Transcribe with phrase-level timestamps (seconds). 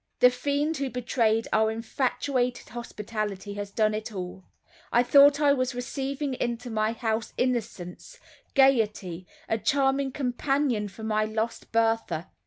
[0.19, 4.43] The fiend who betrayed our infatuated hospitality has done it all.
[4.91, 8.17] I thought I was receiving into my house innocence,
[8.55, 12.31] gaiety, a charming companion for my lost Bertha.